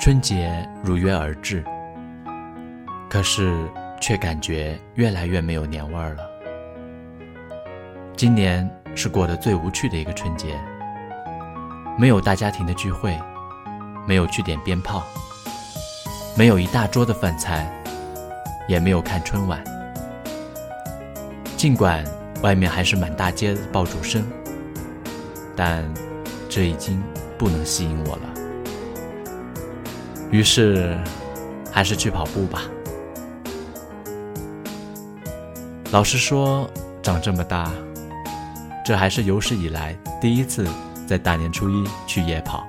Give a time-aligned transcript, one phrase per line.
[0.00, 1.64] 春节如约而至，
[3.10, 3.68] 可是
[4.00, 6.22] 却感觉越来越没有年味儿了。
[8.16, 10.56] 今年是过得最无趣的一个春节，
[11.98, 13.18] 没有大家庭的聚会，
[14.06, 15.02] 没有去点鞭炮，
[16.36, 17.68] 没有一大桌的饭菜，
[18.68, 19.62] 也没有看春晚。
[21.56, 22.04] 尽管
[22.40, 24.24] 外面还是满大街的爆竹声，
[25.56, 25.84] 但
[26.48, 27.02] 这已经
[27.36, 28.37] 不能吸引我了。
[30.30, 30.98] 于是，
[31.72, 32.62] 还是去跑步吧。
[35.90, 36.68] 老实说，
[37.02, 37.70] 长这么大，
[38.84, 40.68] 这还是有史以来第一次
[41.06, 42.66] 在大年初一去夜跑。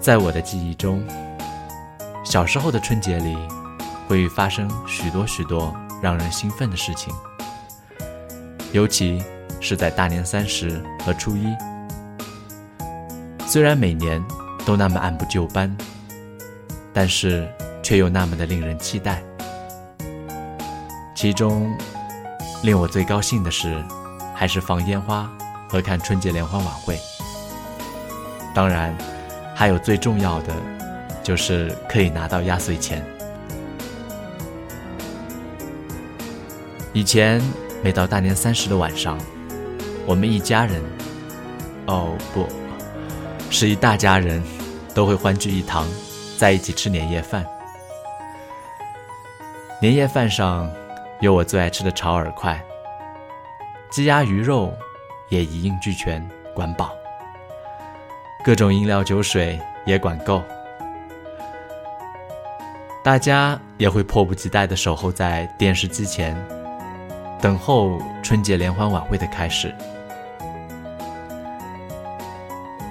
[0.00, 1.04] 在我的记忆中，
[2.24, 3.36] 小时候的春节里，
[4.06, 7.12] 会发生许多许多让人兴奋的事情，
[8.70, 9.20] 尤其
[9.60, 11.48] 是在大年三十和初一。
[13.52, 14.24] 虽然每年
[14.64, 15.76] 都那么按部就班，
[16.90, 17.46] 但是
[17.82, 19.22] 却又那么的令人期待。
[21.14, 21.70] 其中
[22.62, 23.84] 令我最高兴的是，
[24.34, 25.30] 还是放烟花
[25.68, 26.98] 和看春节联欢晚会。
[28.54, 28.96] 当然，
[29.54, 30.54] 还有最重要的，
[31.22, 33.04] 就是可以拿到压岁钱。
[36.94, 37.38] 以前
[37.84, 39.18] 每到大年三十的晚上，
[40.06, 40.80] 我们一家人，
[41.84, 42.46] 哦不。
[43.52, 44.42] 是一大家人，
[44.94, 45.86] 都会欢聚一堂，
[46.38, 47.46] 在一起吃年夜饭。
[49.78, 50.72] 年夜饭上
[51.20, 52.58] 有我最爱吃的炒饵块，
[53.90, 54.72] 鸡鸭鱼肉
[55.28, 56.92] 也一应俱全，管饱。
[58.42, 60.42] 各种饮料酒水也管够。
[63.04, 66.34] 大家也会迫不及待地守候在电视机前，
[67.38, 69.74] 等候春节联欢晚会的开始。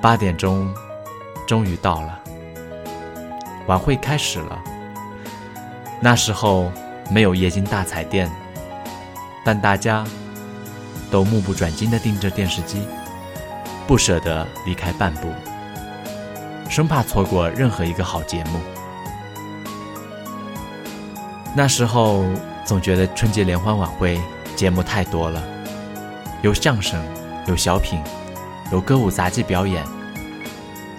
[0.00, 0.72] 八点钟，
[1.46, 2.20] 终于到了。
[3.66, 4.58] 晚会开始了。
[6.00, 6.70] 那时候
[7.10, 8.30] 没有液晶大彩电，
[9.44, 10.04] 但大家
[11.10, 12.86] 都目不转睛地盯着电视机，
[13.86, 15.28] 不舍得离开半步，
[16.70, 18.60] 生怕错过任何一个好节目。
[21.56, 22.24] 那时候
[22.64, 24.20] 总觉得春节联欢晚会
[24.54, 25.42] 节目太多了，
[26.42, 27.04] 有相声，
[27.46, 28.00] 有小品。
[28.70, 29.84] 有歌舞杂技表演，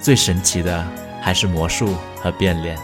[0.02, 0.86] 最神奇的
[1.22, 2.78] 还是魔术和变脸。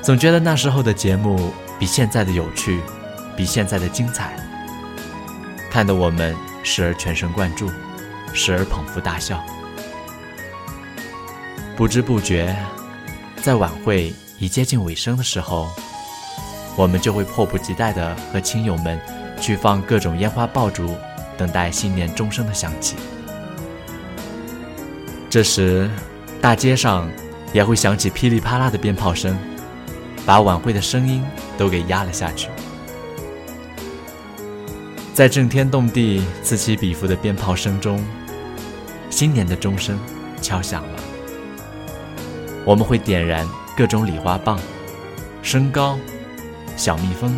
[0.00, 2.80] 总觉得那时候的节目比现在的有趣，
[3.36, 4.34] 比现在的精彩，
[5.70, 7.70] 看得我们时而全神贯注，
[8.32, 9.44] 时而捧腹大笑。
[11.76, 12.56] 不知不觉，
[13.42, 15.68] 在晚会已接近尾声的时候，
[16.76, 18.98] 我们就会迫不及待地和亲友们
[19.38, 20.96] 去放各种烟花爆竹。
[21.40, 22.96] 等待新年钟声的响起，
[25.30, 25.90] 这时，
[26.38, 27.10] 大街上
[27.54, 29.38] 也会响起噼里啪啦的鞭炮声，
[30.26, 31.24] 把晚会的声音
[31.56, 32.50] 都给压了下去。
[35.14, 38.04] 在震天动地、此起彼伏的鞭炮声中，
[39.08, 39.98] 新年的钟声
[40.42, 40.98] 敲响了。
[42.66, 44.60] 我们会点燃各种礼花棒、
[45.40, 45.98] 升高、
[46.76, 47.34] 小蜜蜂。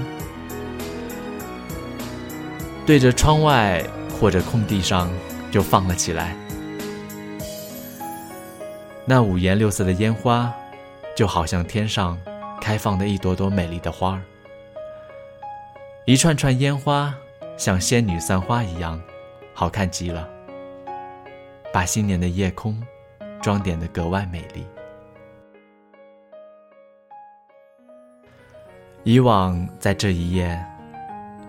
[2.85, 3.83] 对着窗外
[4.19, 5.09] 或者空地上
[5.53, 6.37] 就放了起来。
[9.05, 10.53] 那五颜六色的烟花，
[11.17, 12.19] 就好像天上
[12.61, 14.23] 开放的一朵朵美丽的花儿。
[16.07, 17.15] 一串串烟花
[17.57, 19.01] 像仙女散花一样，
[19.55, 20.29] 好看极了，
[21.73, 22.83] 把新年的夜空
[23.41, 24.67] 装点的格外美丽。
[29.05, 30.61] 以往在这一夜。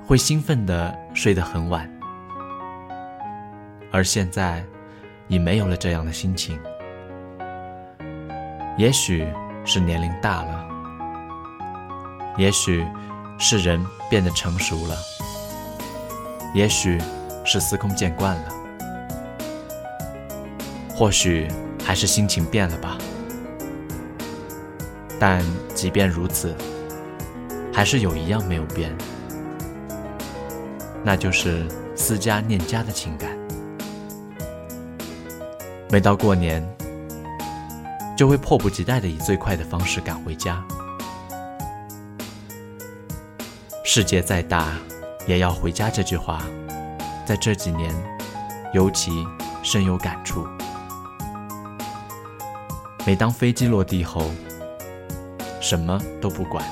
[0.05, 1.89] 会兴奋的睡得很晚，
[3.89, 4.61] 而现在
[5.29, 6.59] 已没有了这样的心情。
[8.77, 9.25] 也许
[9.63, 10.67] 是年龄大了，
[12.37, 12.85] 也许
[13.39, 14.95] 是人变得成熟了，
[16.53, 16.99] 也许
[17.45, 18.49] 是司空见惯了，
[20.93, 21.47] 或许
[21.85, 22.97] 还是心情变了吧。
[25.17, 25.41] 但
[25.73, 26.53] 即便如此，
[27.71, 28.93] 还是有一样没有变。
[31.03, 33.29] 那就是思家念家的情感。
[35.89, 36.65] 每到过年，
[38.17, 40.63] 就会迫不及待的以最快的方式赶回家。
[43.83, 44.73] 世界再大，
[45.27, 45.89] 也要回家。
[45.89, 46.41] 这句话，
[47.25, 47.93] 在这几年
[48.73, 49.11] 尤其
[49.61, 50.47] 深有感触。
[53.05, 54.31] 每当飞机落地后，
[55.59, 56.65] 什么都不管，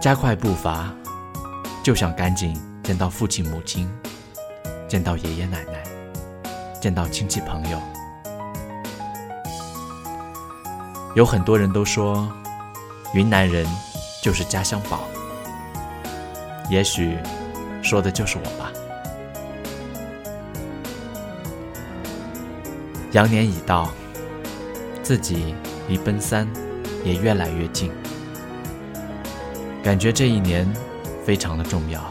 [0.00, 0.90] 加快步伐。
[1.88, 3.90] 就想赶紧见到父亲母亲，
[4.86, 5.82] 见到爷爷奶奶。
[6.82, 7.80] 见到亲戚朋友。
[11.14, 12.30] 有很多人都说，
[13.14, 13.66] 云南人
[14.22, 15.00] 就是家乡宝。
[16.68, 17.16] 也许，
[17.82, 18.70] 说的就是我吧。
[23.12, 23.88] 羊年已到，
[25.02, 25.54] 自己
[25.88, 26.46] 离奔三
[27.02, 27.90] 也越来越近，
[29.82, 30.70] 感觉这一年
[31.28, 32.02] 非常的重要，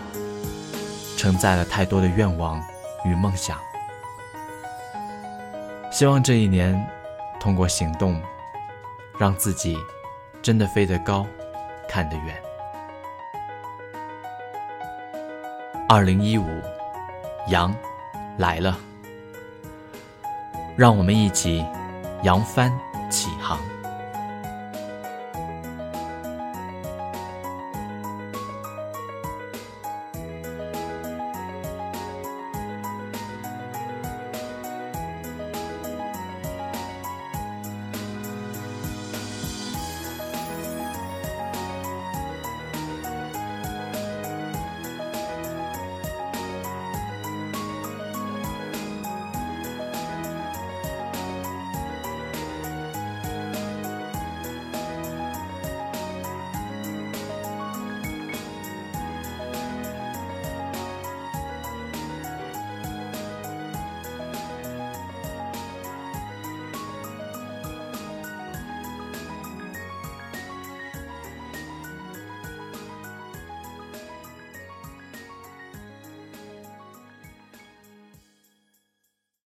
[1.18, 2.64] 承载了太多的愿望
[3.04, 3.58] 与梦想。
[5.92, 6.80] 希望这一年
[7.40, 8.22] 通过行动，
[9.18, 9.75] 让自己
[10.44, 11.25] 真的飞得高，
[11.90, 12.40] 看得远。
[15.90, 16.46] 二零一五，
[17.48, 17.74] 羊
[18.38, 18.78] 来了。
[20.75, 21.66] 让我们一起
[22.22, 22.72] 扬帆